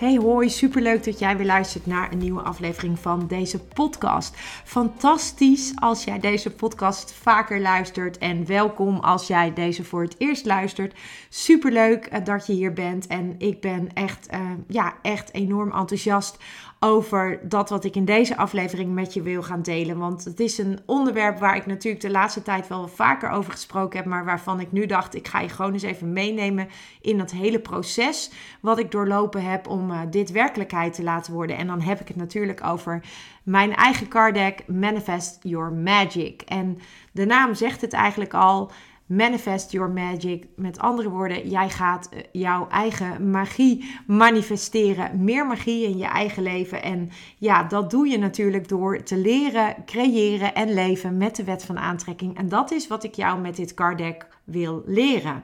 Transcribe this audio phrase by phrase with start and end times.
[0.00, 4.36] Hey hoi, superleuk dat jij weer luistert naar een nieuwe aflevering van deze podcast.
[4.64, 10.46] Fantastisch als jij deze podcast vaker luistert en welkom als jij deze voor het eerst
[10.46, 10.94] luistert.
[11.28, 16.36] Superleuk eh, dat je hier bent en ik ben echt, uh, ja, echt enorm enthousiast
[16.82, 19.98] over dat wat ik in deze aflevering met je wil gaan delen.
[19.98, 23.98] Want het is een onderwerp waar ik natuurlijk de laatste tijd wel vaker over gesproken
[23.98, 26.68] heb, maar waarvan ik nu dacht, ik ga je gewoon eens even meenemen
[27.00, 31.56] in dat hele proces wat ik doorlopen heb om uh, dit werkelijkheid te laten worden.
[31.56, 33.00] En dan heb ik het natuurlijk over
[33.42, 36.42] mijn eigen card deck Manifest Your Magic.
[36.42, 36.78] En
[37.12, 38.70] de naam zegt het eigenlijk al.
[39.10, 40.46] Manifest your magic.
[40.56, 45.24] Met andere woorden, jij gaat eh, jouw eigen magie manifesteren.
[45.24, 46.82] Meer magie in je eigen leven.
[46.82, 51.64] En ja, dat doe je natuurlijk door te leren, creëren en leven met de wet
[51.64, 52.36] van aantrekking.
[52.36, 55.42] En dat is wat ik jou met dit card deck wil leren.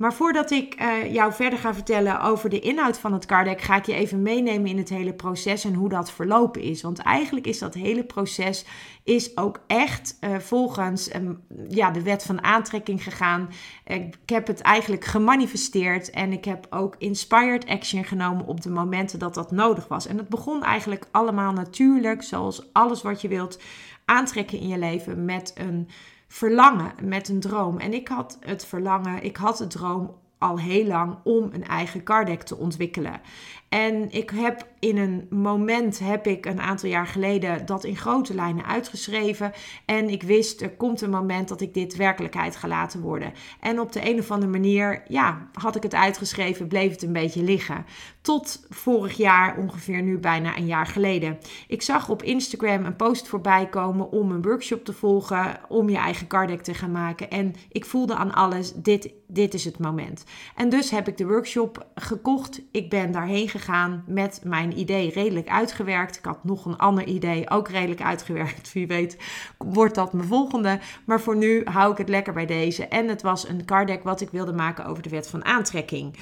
[0.00, 3.60] Maar voordat ik uh, jou verder ga vertellen over de inhoud van het card deck,
[3.60, 6.82] ga ik je even meenemen in het hele proces en hoe dat verlopen is.
[6.82, 8.64] Want eigenlijk is dat hele proces
[9.04, 13.48] is ook echt uh, volgens um, ja, de wet van aantrekking gegaan.
[13.86, 19.18] Ik heb het eigenlijk gemanifesteerd en ik heb ook inspired action genomen op de momenten
[19.18, 20.06] dat dat nodig was.
[20.06, 23.58] En het begon eigenlijk allemaal natuurlijk, zoals alles wat je wilt
[24.04, 25.88] aantrekken in je leven, met een
[26.32, 27.78] verlangen, met een droom.
[27.78, 32.02] En ik had het verlangen, ik had de droom al heel lang om een eigen
[32.02, 33.20] card te ontwikkelen.
[33.70, 38.34] En ik heb in een moment, heb ik een aantal jaar geleden dat in grote
[38.34, 39.52] lijnen uitgeschreven.
[39.84, 43.32] En ik wist, er komt een moment dat ik dit werkelijkheid ga laten worden.
[43.60, 47.12] En op de een of andere manier, ja, had ik het uitgeschreven, bleef het een
[47.12, 47.84] beetje liggen.
[48.20, 51.38] Tot vorig jaar, ongeveer nu bijna een jaar geleden.
[51.68, 55.96] Ik zag op Instagram een post voorbij komen om een workshop te volgen, om je
[55.96, 57.30] eigen card te gaan maken.
[57.30, 60.24] En ik voelde aan alles, dit, dit is het moment.
[60.56, 62.60] En dus heb ik de workshop gekocht.
[62.70, 66.16] Ik ben daarheen gegaan gegaan met mijn idee redelijk uitgewerkt.
[66.16, 68.72] Ik had nog een ander idee ook redelijk uitgewerkt.
[68.72, 69.16] Wie weet
[69.58, 70.78] wordt dat mijn volgende.
[71.04, 72.86] Maar voor nu hou ik het lekker bij deze.
[72.86, 76.16] En het was een card deck wat ik wilde maken over de wet van aantrekking.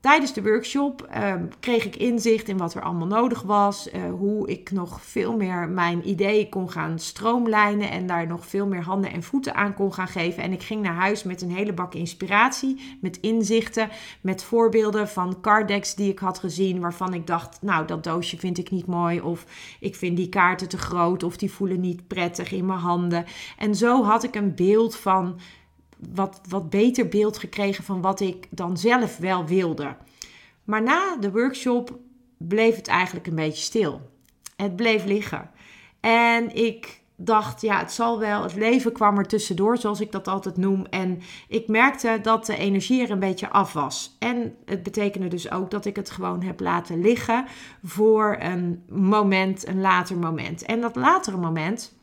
[0.00, 3.88] Tijdens de workshop ehm, kreeg ik inzicht in wat er allemaal nodig was.
[3.92, 7.90] Uh, hoe ik nog veel meer mijn ideeën kon gaan stroomlijnen.
[7.90, 10.42] En daar nog veel meer handen en voeten aan kon gaan geven.
[10.42, 12.98] En ik ging naar huis met een hele bak inspiratie.
[13.00, 13.88] Met inzichten.
[14.20, 16.80] Met voorbeelden van card decks die ik had gezien.
[16.80, 19.20] Waarvan ik dacht, nou dat doosje vind ik niet mooi.
[19.20, 19.44] Of
[19.80, 21.22] ik vind die kaarten te groot.
[21.22, 23.24] Of die voelen niet prettig in mijn handen.
[23.58, 25.38] En zo had ik een beeld van
[26.14, 29.96] wat, wat beter beeld gekregen van wat ik dan zelf wel wilde.
[30.64, 31.98] Maar na de workshop
[32.38, 34.00] bleef het eigenlijk een beetje stil.
[34.56, 35.50] Het bleef liggen.
[36.00, 38.42] En ik dacht, ja, het zal wel.
[38.42, 40.86] Het leven kwam er tussendoor, zoals ik dat altijd noem.
[40.86, 44.16] En ik merkte dat de energie er een beetje af was.
[44.18, 47.44] En het betekende dus ook dat ik het gewoon heb laten liggen
[47.84, 50.62] voor een moment, een later moment.
[50.62, 51.99] En dat latere moment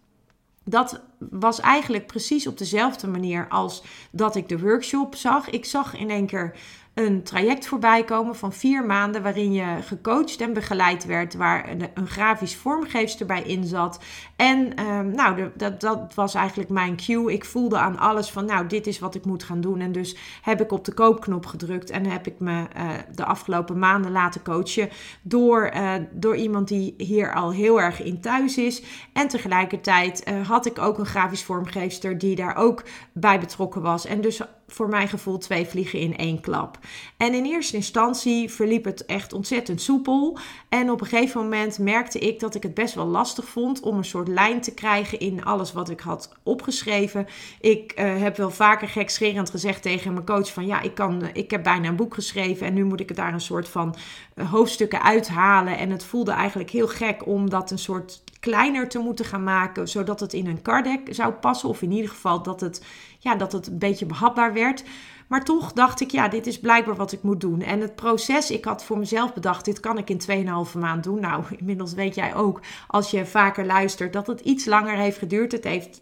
[0.70, 5.50] dat was eigenlijk precies op dezelfde manier als dat ik de workshop zag.
[5.50, 6.56] Ik zag in één keer
[6.98, 12.08] een traject voorbij komen van vier maanden waarin je gecoacht en begeleid werd, waar een,
[12.08, 14.00] grafisch vormgeefster bij in zat.
[14.36, 17.34] En um, nou, dat, dat was eigenlijk mijn cue.
[17.34, 19.80] Ik voelde aan alles van, nou, dit is wat ik moet gaan doen.
[19.80, 23.80] En dus heb ik op de koopknop gedrukt en heb ik me uh, de afgelopen
[23.80, 24.90] maanden laten coachen
[25.22, 28.84] door, uh, door iemand die hier al heel erg in thuis is.
[29.14, 32.84] En tegelijkertijd uh, had ik ook een grafisch vormgeefster die daar ook
[33.14, 34.06] bij betrokken was.
[34.06, 36.80] En dus voor mijn gevoel twee vliegen in één klap.
[37.18, 40.38] En in eerste instantie verliep het echt ontzettend soepel.
[40.70, 43.98] En op een gegeven moment merkte ik dat ik het best wel lastig vond om
[43.98, 47.28] een soort lijn te krijgen in alles wat ik had opgeschreven.
[47.62, 51.52] Ik uh, heb wel vaker gekscherend gezegd tegen mijn coach van ja, ik, kan, ik
[51.52, 53.96] heb bijna een boek geschreven en nu moet ik daar een soort van
[54.36, 55.78] uh, hoofdstukken uithalen.
[55.78, 59.88] En het voelde eigenlijk heel gek om dat een soort kleiner te moeten gaan maken,
[59.88, 61.70] zodat het in een card zou passen.
[61.70, 62.86] Of in ieder geval dat het,
[63.20, 64.84] ja, dat het een beetje behapbaar werd.
[65.28, 67.62] Maar toch dacht ik, ja, dit is blijkbaar wat ik moet doen.
[67.62, 71.20] En het proces, ik had voor mezelf bedacht, dit kan ik in 2,5 maand doen.
[71.20, 75.52] Nou, inmiddels weet jij ook, als je vaker luistert, dat het iets langer heeft geduurd.
[75.52, 76.02] Het heeft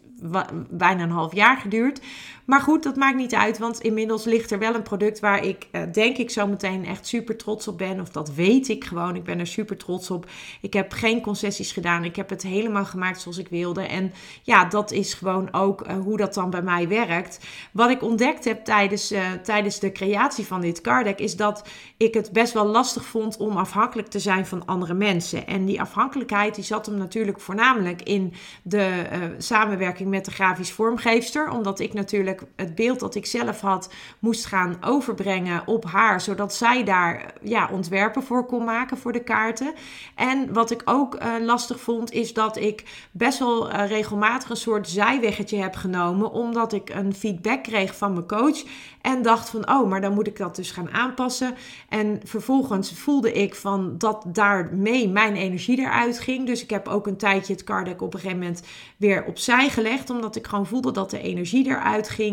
[0.70, 2.00] bijna een half jaar geduurd.
[2.46, 5.66] Maar goed, dat maakt niet uit, want inmiddels ligt er wel een product waar ik
[5.72, 8.00] uh, denk ik zo meteen echt super trots op ben.
[8.00, 9.16] Of dat weet ik gewoon.
[9.16, 10.26] Ik ben er super trots op.
[10.60, 12.04] Ik heb geen concessies gedaan.
[12.04, 13.82] Ik heb het helemaal gemaakt zoals ik wilde.
[13.82, 14.12] En
[14.42, 17.38] ja, dat is gewoon ook uh, hoe dat dan bij mij werkt.
[17.72, 22.14] Wat ik ontdekt heb tijdens, uh, tijdens de creatie van dit card is dat ik
[22.14, 25.46] het best wel lastig vond om afhankelijk te zijn van andere mensen.
[25.46, 29.04] En die afhankelijkheid die zat hem natuurlijk voornamelijk in de
[29.38, 31.50] samenwerking met de grafisch vormgeefster.
[31.50, 36.54] Omdat ik natuurlijk het beeld dat ik zelf had moest gaan overbrengen op haar, zodat
[36.54, 39.74] zij daar ja, ontwerpen voor kon maken voor de kaarten.
[40.14, 44.56] En wat ik ook uh, lastig vond, is dat ik best wel uh, regelmatig een
[44.56, 48.62] soort zijweggetje heb genomen, omdat ik een feedback kreeg van mijn coach
[49.00, 51.54] en dacht van, oh, maar dan moet ik dat dus gaan aanpassen.
[51.88, 56.46] En vervolgens voelde ik van dat daarmee mijn energie eruit ging.
[56.46, 58.62] Dus ik heb ook een tijdje het card op een gegeven moment
[58.96, 62.25] weer opzij gelegd, omdat ik gewoon voelde dat de energie eruit ging.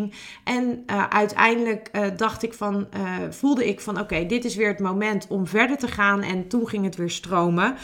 [0.44, 4.68] En uh, uiteindelijk uh, dacht ik van, uh, voelde ik van, oké, dit is weer
[4.68, 6.22] het moment om verder te gaan.
[6.22, 7.75] En toen ging het weer stromen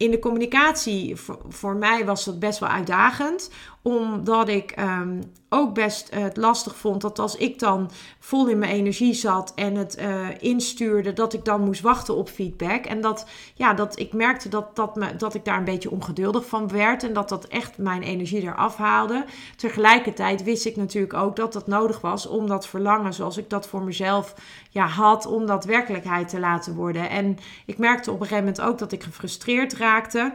[0.00, 1.16] in de communicatie,
[1.48, 3.50] voor, mij was dat best wel uitdagend.
[3.82, 8.58] Omdat ik um, ook best uh, het lastig vond dat als ik dan vol in
[8.58, 12.84] mijn energie zat en het uh, instuurde, dat ik dan moest wachten op feedback.
[12.84, 16.46] En dat, ja, dat ik merkte dat, dat, me, dat ik daar een beetje ongeduldig
[16.46, 19.24] van werd en dat dat echt mijn energie eraf haalde.
[19.56, 23.66] Tegelijkertijd wist ik natuurlijk ook dat dat nodig was om dat verlangen zoals ik dat
[23.66, 24.34] voor mezelf
[24.70, 27.10] ja, had, om dat werkelijkheid te laten worden.
[27.10, 30.32] En ik merkte op een gegeven moment ook dat ik gefrustreerd raakte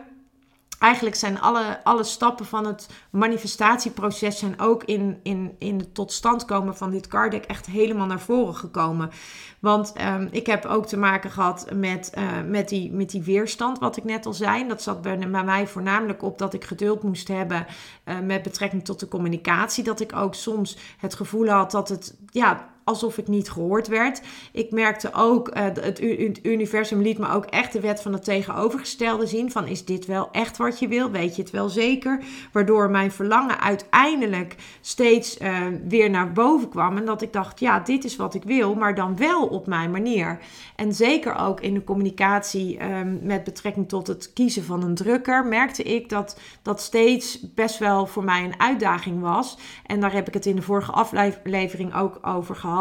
[0.79, 6.11] eigenlijk zijn alle, alle stappen van het manifestatieproces zijn ook in, in, in het tot
[6.11, 9.11] stand komen van dit card echt helemaal naar voren gekomen.
[9.59, 13.79] Want um, ik heb ook te maken gehad met, uh, met, die, met die weerstand,
[13.79, 14.67] wat ik net al zei.
[14.67, 17.65] Dat zat bij, mij voornamelijk op dat ik geduld moest hebben
[18.05, 19.83] uh, met betrekking tot de communicatie.
[19.83, 24.21] Dat ik ook soms het gevoel had dat het, ja, alsof ik niet gehoord werd.
[24.51, 26.01] Ik merkte ook, uh, het,
[26.43, 29.51] universum liet me ook echt de wet van het tegenovergestelde zien.
[29.51, 31.11] Van is dit wel echt wat je wil?
[31.11, 32.23] Weet je het wel zeker?
[32.51, 36.97] Waardoor mijn verlangen uiteindelijk steeds uh, weer naar boven kwam.
[36.97, 39.91] En dat ik dacht, ja, dit is wat ik wil, maar dan wel op mijn
[39.91, 40.39] manier.
[40.75, 45.45] En zeker ook in de communicatie um, met betrekking tot het kiezen van een drukker,
[45.45, 49.57] merkte ik dat dat steeds best wel voor mij een uitdaging was.
[49.85, 52.73] En daar heb ik het in de vorige aflevering ook over gehad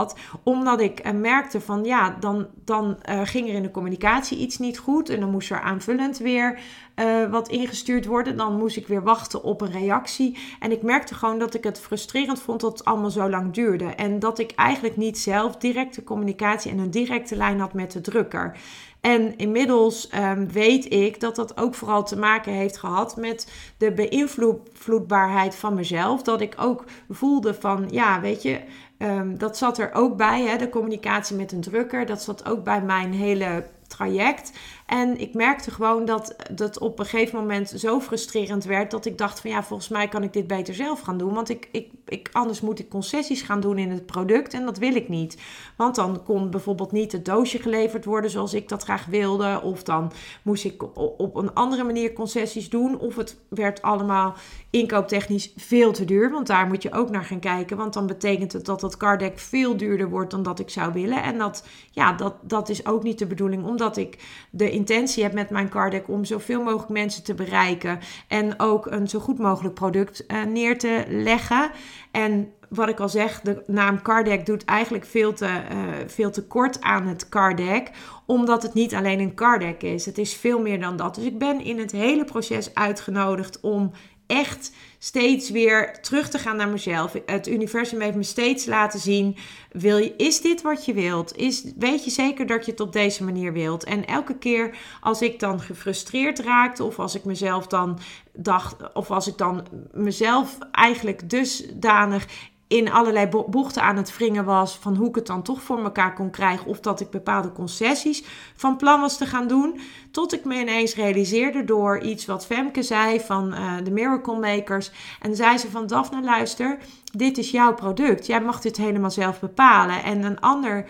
[0.43, 4.59] omdat ik uh, merkte van ja, dan, dan uh, ging er in de communicatie iets
[4.59, 5.09] niet goed.
[5.09, 6.59] En dan moest er aanvullend weer
[6.97, 8.37] uh, wat ingestuurd worden.
[8.37, 10.39] Dan moest ik weer wachten op een reactie.
[10.61, 13.85] En ik merkte gewoon dat ik het frustrerend vond dat het allemaal zo lang duurde.
[13.85, 18.01] En dat ik eigenlijk niet zelf directe communicatie en een directe lijn had met de
[18.01, 18.57] drukker.
[19.05, 23.93] En inmiddels um, weet ik dat dat ook vooral te maken heeft gehad met de
[23.93, 26.23] beïnvloedbaarheid van mezelf.
[26.23, 28.61] Dat ik ook voelde van, ja, weet je,
[29.05, 32.07] um, dat zat er ook bij, hè, de communicatie met een drukker.
[32.07, 34.53] Dat zat ook bij mijn hele traject.
[34.87, 39.19] En ik merkte gewoon dat dat op een gegeven moment zo frustrerend werd dat ik
[39.19, 41.35] dacht van ja, volgens mij kan ik dit beter zelf gaan doen.
[41.35, 44.79] Want ik, ik, ik, anders moet ik concessies gaan doen in het product en dat
[44.79, 45.39] wil ik niet.
[45.77, 49.61] Want dan kon bijvoorbeeld niet het doosje geleverd worden zoals ik dat graag wilde.
[49.63, 52.99] Of dan moest ik op een andere manier concessies doen.
[52.99, 54.35] Of het werd allemaal
[54.71, 56.31] inkooptechnisch veel te duur.
[56.31, 57.77] Want daar moet je ook naar gaan kijken.
[57.77, 60.93] Want dan betekent het dat dat card deck veel duurder wordt dan dat ik zou
[60.93, 61.23] willen.
[61.23, 63.65] En dat, ja, dat, dat is ook niet de bedoeling.
[63.65, 64.19] Omdat ik
[64.51, 67.99] de intentie heb met mijn card deck om zoveel mogelijk mensen te bereiken.
[68.29, 71.71] En ook een zo goed mogelijk product uh, neer te leggen.
[72.11, 76.31] En wat ik al zeg, de naam card deck doet eigenlijk veel te, uh, veel
[76.31, 77.91] te kort aan het card deck.
[78.27, 80.07] Omdat het niet alleen een card deck is.
[80.07, 81.15] Het is veel meer dan dat.
[81.15, 83.93] Dus ik ben in het hele proces uitgenodigd om
[84.35, 87.13] echt steeds weer terug te gaan naar mezelf.
[87.27, 89.37] Het universum heeft me steeds laten zien:
[89.71, 91.37] wil je, is dit wat je wilt?
[91.37, 93.85] Is, weet je zeker dat je het op deze manier wilt?
[93.85, 97.99] En elke keer als ik dan gefrustreerd raakte, of als ik mezelf dan
[98.33, 102.27] dacht, of als ik dan mezelf eigenlijk dusdanig
[102.75, 106.15] in allerlei bochten aan het wringen was van hoe ik het dan toch voor elkaar
[106.15, 108.25] kon krijgen of dat ik bepaalde concessies
[108.57, 109.81] van plan was te gaan doen.
[110.11, 114.91] Tot ik me ineens realiseerde door iets wat Femke zei van uh, de Miracle Makers.
[115.21, 116.79] En zei ze van Daphne luister,
[117.13, 118.27] dit is jouw product.
[118.27, 120.03] Jij mag dit helemaal zelf bepalen.
[120.03, 120.87] En een ander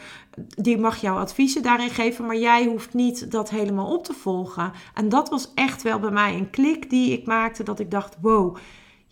[0.56, 4.72] die mag jouw adviezen daarin geven, maar jij hoeft niet dat helemaal op te volgen.
[4.94, 8.16] En dat was echt wel bij mij een klik die ik maakte dat ik dacht,
[8.20, 8.56] wow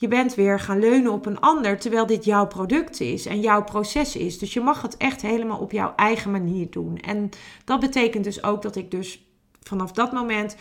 [0.03, 3.65] je bent weer gaan leunen op een ander, terwijl dit jouw product is en jouw
[3.65, 4.39] proces is.
[4.39, 6.99] Dus je mag het echt helemaal op jouw eigen manier doen.
[6.99, 7.29] En
[7.65, 9.25] dat betekent dus ook dat ik dus
[9.61, 10.57] vanaf dat moment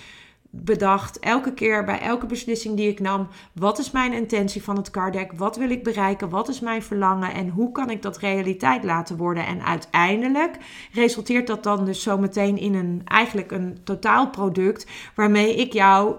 [0.49, 4.91] bedacht, elke keer bij elke beslissing die ik nam, wat is mijn intentie van het
[4.91, 6.29] card Wat wil ik bereiken?
[6.29, 7.33] Wat is mijn verlangen?
[7.33, 9.45] En hoe kan ik dat realiteit laten worden?
[9.45, 10.57] En uiteindelijk
[10.93, 16.15] resulteert dat dan dus zometeen in een eigenlijk een totaalproduct waarmee ik jou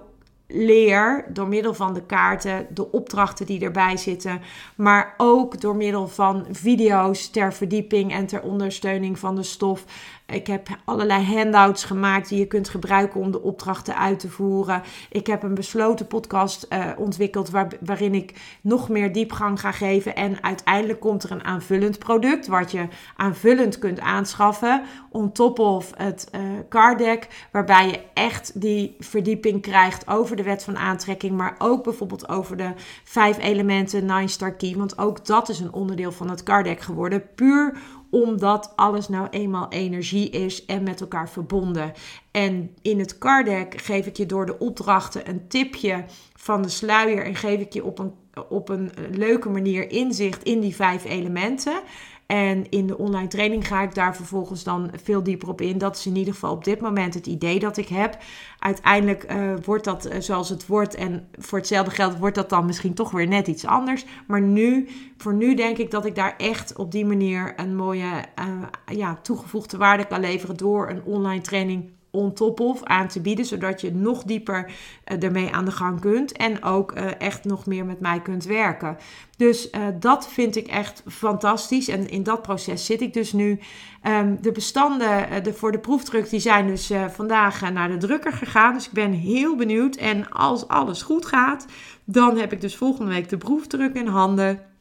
[0.52, 4.40] leer door middel van de kaarten, de opdrachten die erbij zitten,
[4.76, 9.84] maar ook door middel van video's ter verdieping en ter ondersteuning van de stof
[10.26, 14.82] ik heb allerlei handouts gemaakt die je kunt gebruiken om de opdrachten uit te voeren.
[15.10, 17.50] Ik heb een besloten podcast uh, ontwikkeld
[17.80, 20.16] waarin ik nog meer diepgang ga geven.
[20.16, 24.82] En uiteindelijk komt er een aanvullend product wat je aanvullend kunt aanschaffen.
[25.10, 30.42] On top of het uh, card deck, waarbij je echt die verdieping krijgt over de
[30.42, 31.36] wet van aantrekking.
[31.36, 32.72] Maar ook bijvoorbeeld over de
[33.04, 34.74] vijf elementen Nine Star Key.
[34.76, 37.22] Want ook dat is een onderdeel van het card deck geworden.
[37.34, 37.76] Puur
[38.12, 41.92] omdat alles nou eenmaal energie is en met elkaar verbonden.
[42.30, 46.04] En in het card geef ik je door de opdrachten een tipje
[46.34, 48.12] van de sluier en geef ik je op een,
[48.48, 51.82] op een leuke manier inzicht in die vijf elementen.
[52.32, 55.78] En in de online training ga ik daar vervolgens dan veel dieper op in.
[55.78, 58.18] Dat is in ieder geval op dit moment het idee dat ik heb.
[58.58, 60.94] Uiteindelijk uh, wordt dat uh, zoals het wordt.
[60.94, 64.04] En voor hetzelfde geld wordt dat dan misschien toch weer net iets anders.
[64.26, 68.24] Maar nu, voor nu denk ik dat ik daar echt op die manier een mooie
[68.38, 73.20] uh, ja, toegevoegde waarde kan leveren door een online training on top of aan te
[73.20, 74.70] bieden, zodat je nog dieper
[75.12, 78.44] uh, ermee aan de gang kunt en ook uh, echt nog meer met mij kunt
[78.44, 78.96] werken.
[79.36, 83.60] Dus uh, dat vind ik echt fantastisch en in dat proces zit ik dus nu.
[84.08, 88.74] Um, de bestanden de, voor de proefdruk die zijn dus vandaag naar de drukker gegaan,
[88.74, 89.96] dus ik ben heel benieuwd.
[89.96, 91.66] En als alles goed gaat,
[92.04, 94.71] dan heb ik dus volgende week de proefdruk in handen.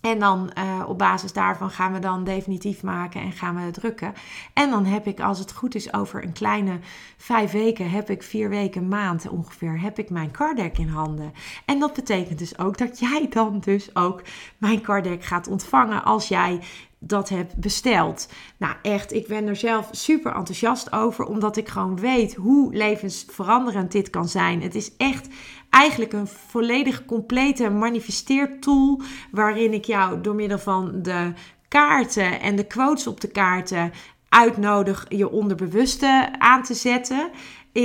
[0.00, 4.14] En dan uh, op basis daarvan gaan we dan definitief maken en gaan we drukken.
[4.52, 6.78] En dan heb ik, als het goed is, over een kleine
[7.16, 11.32] vijf weken, heb ik vier weken, maand ongeveer, heb ik mijn card in handen.
[11.64, 14.22] En dat betekent dus ook dat jij dan dus ook
[14.58, 16.60] mijn card gaat ontvangen als jij
[17.02, 18.28] dat heb besteld.
[18.56, 23.92] Nou, echt, ik ben er zelf super enthousiast over, omdat ik gewoon weet hoe levensveranderend
[23.92, 24.62] dit kan zijn.
[24.62, 25.28] Het is echt
[25.70, 29.00] eigenlijk een volledig complete manifesteertool
[29.30, 31.32] waarin ik jou door middel van de
[31.68, 33.92] kaarten en de quotes op de kaarten
[34.28, 37.30] uitnodig je onderbewuste aan te zetten.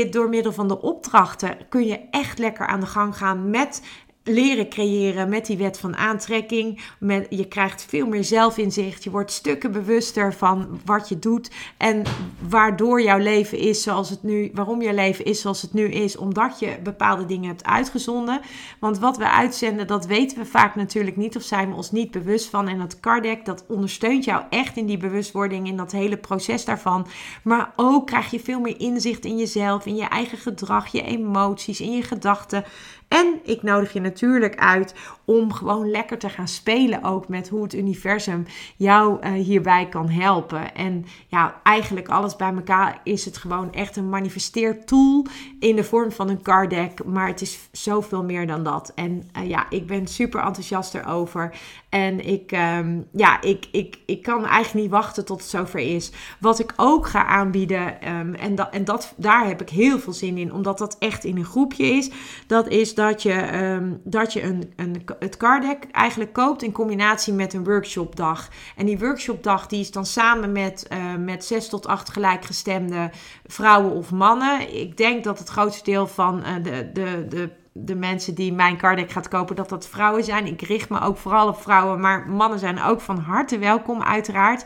[0.10, 3.82] Door middel van de opdrachten kun je echt lekker aan de gang gaan met
[4.28, 6.82] leren creëren met die wet van aantrekking.
[7.00, 9.04] Met, je krijgt veel meer zelfinzicht.
[9.04, 11.52] Je wordt stukken bewuster van wat je doet.
[11.78, 12.04] En
[12.50, 16.18] waardoor jouw leven is zoals het nu, waarom jouw leven is zoals het nu is.
[16.18, 18.42] Omdat je bepaalde dingen hebt uitgezonden.
[18.80, 21.36] Want wat we uitzenden, dat weten we vaak natuurlijk niet.
[21.36, 22.68] Of zijn we ons niet bewust van.
[22.68, 25.68] En dat Kardec, dat ondersteunt jou echt in die bewustwording.
[25.68, 27.08] In dat hele proces daarvan.
[27.44, 29.86] Maar ook krijg je veel meer inzicht in jezelf.
[29.86, 32.64] In je eigen gedrag, je emoties, in je gedachten.
[33.08, 34.14] En ik nodig je natuurlijk
[34.56, 34.96] uit
[35.26, 38.46] om gewoon lekker te gaan spelen ook met hoe het universum
[38.76, 40.76] jou uh, hierbij kan helpen.
[40.76, 45.26] En ja, eigenlijk alles bij elkaar is het gewoon echt een manifesteertool
[45.60, 48.92] in de vorm van een card deck, maar het is zoveel meer dan dat.
[48.96, 51.56] En uh, ja, ik ben super enthousiast erover.
[51.90, 56.12] En ik, um, ja, ik, ik, ik kan eigenlijk niet wachten tot het zover is.
[56.40, 60.14] Wat ik ook ga aanbieden, um, en, dat, en dat, daar heb ik heel veel
[60.14, 62.10] zin in, omdat dat echt in een groepje is.
[62.48, 66.72] Dat is dat je, um, dat je een, een het card deck eigenlijk koopt in
[66.72, 68.50] combinatie met een workshopdag.
[68.76, 73.10] En die workshopdag die is dan samen met, uh, met zes tot acht gelijkgestemde
[73.46, 74.76] vrouwen of mannen.
[74.80, 78.78] Ik denk dat het grootste deel van uh, de, de, de de mensen die mijn
[78.78, 80.46] card deck gaat kopen, dat dat vrouwen zijn.
[80.46, 84.66] Ik richt me ook vooral op vrouwen, maar mannen zijn ook van harte welkom, uiteraard.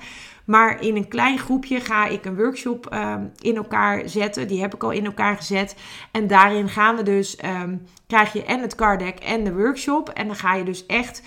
[0.49, 4.47] Maar in een klein groepje ga ik een workshop um, in elkaar zetten.
[4.47, 5.75] Die heb ik al in elkaar gezet.
[6.11, 10.09] En daarin gaan we dus, um, krijg je en het card deck en de workshop.
[10.09, 11.21] En dan ga je dus echt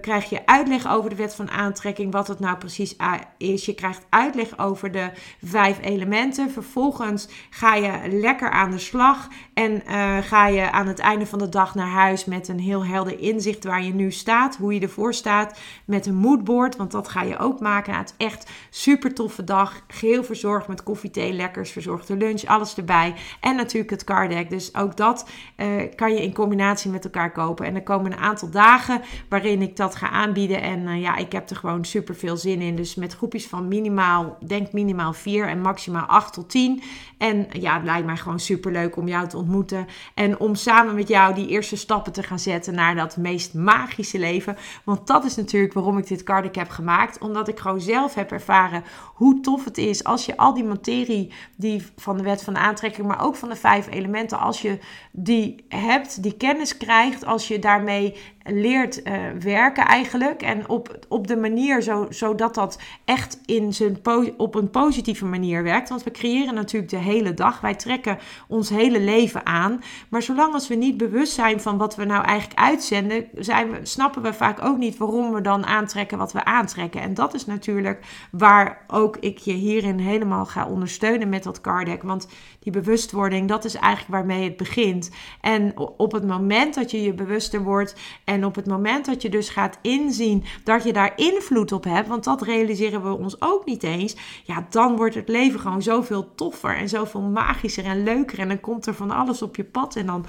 [0.00, 2.96] krijg je uitleg over de wet van aantrekking, wat het nou precies
[3.38, 3.64] is.
[3.64, 5.10] Je krijgt uitleg over de
[5.44, 6.50] vijf elementen.
[6.50, 9.82] Vervolgens ga je lekker aan de slag en
[10.22, 13.64] ga je aan het einde van de dag naar huis met een heel helder inzicht
[13.64, 17.38] waar je nu staat, hoe je ervoor staat, met een moodboard, want dat ga je
[17.38, 17.92] ook maken.
[17.92, 22.44] Nou, het is echt super toffe dag, geheel verzorgd met koffie, thee, lekkers, verzorgde lunch,
[22.44, 23.14] alles erbij.
[23.40, 27.32] En natuurlijk het card deck, dus ook dat uh, kan je in combinatie met elkaar
[27.32, 27.66] kopen.
[27.66, 31.32] En er komen een aantal dagen waarin ik dat ga aanbieden en uh, ja, ik
[31.32, 32.76] heb er gewoon super veel zin in.
[32.76, 36.82] Dus met groepjes van minimaal, denk minimaal 4 en maximaal 8 tot 10.
[37.18, 40.94] En ja, het lijkt mij gewoon super leuk om jou te ontmoeten en om samen
[40.94, 44.56] met jou die eerste stappen te gaan zetten naar dat meest magische leven.
[44.84, 47.18] Want dat is natuurlijk waarom ik dit card heb gemaakt.
[47.18, 48.84] Omdat ik gewoon zelf heb ervaren
[49.14, 52.60] hoe tof het is als je al die materie die van de wet van de
[52.60, 54.78] aantrekking, maar ook van de vijf elementen, als je
[55.12, 60.42] die hebt, die kennis krijgt, als je daarmee leert uh, werken eigenlijk.
[60.42, 63.98] En op, op de manier zo, zodat dat echt in zijn
[64.36, 65.88] op een positieve manier werkt.
[65.88, 67.60] Want we creëren natuurlijk de hele dag.
[67.60, 69.82] Wij trekken ons hele leven aan.
[70.08, 73.78] Maar zolang als we niet bewust zijn van wat we nou eigenlijk uitzenden, zijn we,
[73.82, 77.00] snappen we vaak ook niet waarom we dan aantrekken wat we aantrekken.
[77.00, 81.86] En dat is natuurlijk waar ook ik je hierin helemaal ga ondersteunen met dat card
[81.86, 82.02] deck.
[82.02, 85.10] Want die bewustwording, dat is eigenlijk waarmee het begint.
[85.40, 89.28] En op het moment dat je je bewuster wordt en op het moment dat je
[89.28, 93.64] dus gaat inzien dat je daar invloed op hebt, want dat realiseren we ons ook
[93.64, 98.38] niet eens, ja, dan wordt het leven gewoon zoveel toffer en zoveel magischer en leuker.
[98.38, 100.26] En dan komt er van alles op je pad en dan.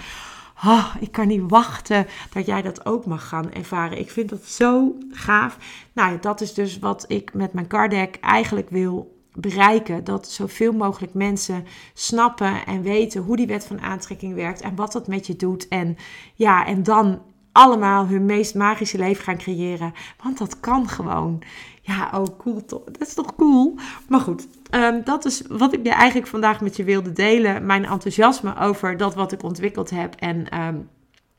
[0.66, 4.00] Oh, ik kan niet wachten dat jij dat ook mag gaan ervaren.
[4.00, 5.58] Ik vind dat zo gaaf.
[5.94, 10.04] Nou, dat is dus wat ik met mijn card deck eigenlijk wil bereiken.
[10.04, 14.92] Dat zoveel mogelijk mensen snappen en weten hoe die wet van aantrekking werkt en wat
[14.92, 15.68] dat met je doet.
[15.68, 15.98] En
[16.36, 17.22] ja, en dan
[17.58, 19.94] allemaal hun meest magische leven gaan creëren.
[20.24, 21.42] Want dat kan gewoon.
[21.82, 22.64] Ja, oh cool.
[22.68, 23.76] Dat is toch cool?
[24.08, 27.66] Maar goed, ehm, dat is wat ik je eigenlijk vandaag met je wilde delen.
[27.66, 30.16] Mijn enthousiasme over dat wat ik ontwikkeld heb.
[30.16, 30.76] En ehm,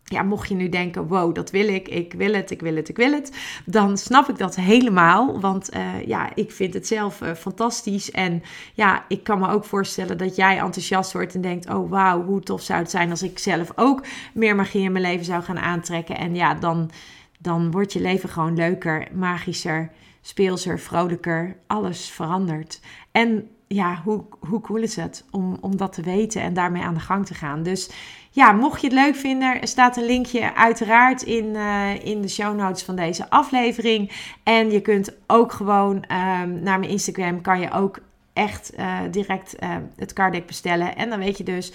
[0.08, 2.88] ja, mocht je nu denken, wow, dat wil ik, ik wil het, ik wil het,
[2.88, 3.32] ik wil het,
[3.64, 5.40] dan snap ik dat helemaal.
[5.40, 8.10] Want uh, ja, ik vind het zelf uh, fantastisch.
[8.10, 8.42] En
[8.74, 12.40] ja, ik kan me ook voorstellen dat jij enthousiast wordt en denkt, oh wauw, hoe
[12.40, 15.58] tof zou het zijn als ik zelf ook meer magie in mijn leven zou gaan
[15.58, 16.18] aantrekken.
[16.18, 16.90] En ja, dan,
[17.38, 21.56] dan wordt je leven gewoon leuker, magischer, speelser, vrolijker.
[21.66, 22.80] Alles verandert.
[23.12, 26.94] En ja, hoe, hoe cool is het om, om dat te weten en daarmee aan
[26.94, 27.62] de gang te gaan.
[27.62, 27.90] Dus
[28.30, 32.28] ja, mocht je het leuk vinden, er staat een linkje uiteraard in, uh, in de
[32.28, 34.12] show notes van deze aflevering.
[34.42, 37.99] En je kunt ook gewoon um, naar mijn Instagram, kan je ook
[38.32, 40.97] echt uh, direct uh, het carddeck bestellen.
[40.97, 41.73] En dan weet je dus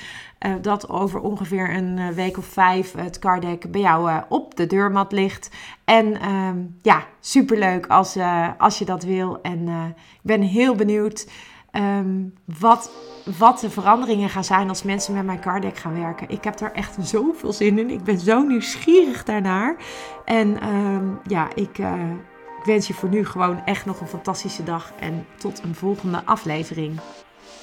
[0.61, 5.49] dat over ongeveer een week of vijf het carddeck bij jou op de deurmat ligt.
[5.85, 8.17] En um, ja, superleuk als,
[8.57, 9.41] als je dat wil.
[9.41, 11.27] En ik ben heel benieuwd
[11.75, 12.91] um, wat,
[13.37, 16.29] wat de veranderingen gaan zijn als mensen met mijn card gaan werken.
[16.29, 17.89] Ik heb daar echt zoveel zin in.
[17.89, 19.75] Ik ben zo nieuwsgierig daarnaar.
[20.25, 21.93] En um, ja, ik, uh,
[22.59, 24.91] ik wens je voor nu gewoon echt nog een fantastische dag.
[24.99, 26.99] En tot een volgende aflevering.